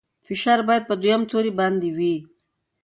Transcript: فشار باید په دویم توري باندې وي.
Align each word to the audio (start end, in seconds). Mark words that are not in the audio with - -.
فشار 0.27 0.59
باید 0.67 0.83
په 0.89 0.95
دویم 1.01 1.21
توري 1.31 1.51
باندې 1.59 1.89
وي. 1.97 2.15